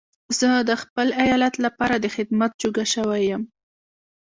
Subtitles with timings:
[0.39, 3.41] زه د خپل ايالت لپاره د خدمت جوګه شوی يم.